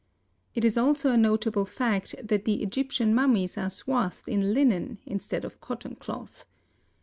It 0.55 0.65
is 0.65 0.79
also 0.79 1.11
a 1.11 1.15
notable 1.15 1.63
fact 1.63 2.15
that 2.27 2.45
the 2.45 2.63
Egyptian 2.63 3.13
mummies 3.13 3.55
are 3.55 3.69
swathed 3.69 4.27
in 4.27 4.51
linen 4.51 4.97
instead 5.05 5.45
of 5.45 5.61
cotton 5.61 5.93
cloth. 5.93 6.43